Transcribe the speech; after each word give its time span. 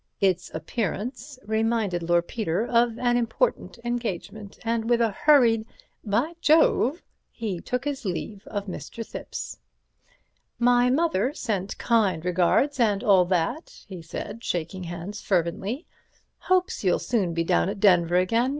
Its 0.19 0.49
appearance 0.55 1.37
reminded 1.45 2.01
Lord 2.01 2.27
Peter 2.27 2.65
of 2.65 2.97
an 2.97 3.17
important 3.17 3.77
engagement, 3.85 4.57
and 4.65 4.89
with 4.89 4.99
a 4.99 5.11
hurried 5.11 5.63
"By 6.03 6.33
Jove!" 6.41 7.03
he 7.29 7.59
took 7.59 7.85
his 7.85 8.03
leave 8.03 8.47
of 8.47 8.65
Mr. 8.65 9.05
Thipps. 9.05 9.59
"My 10.57 10.89
mother 10.89 11.35
sent 11.35 11.77
kind 11.77 12.25
regards 12.25 12.79
and 12.79 13.03
all 13.03 13.25
that," 13.25 13.83
he 13.85 14.01
said, 14.01 14.43
shaking 14.43 14.85
hands 14.85 15.21
fervently; 15.21 15.85
"hopes 16.39 16.83
you'll 16.83 16.97
soon 16.97 17.35
be 17.35 17.43
down 17.43 17.69
at 17.69 17.79
Denver 17.79 18.15
again. 18.15 18.49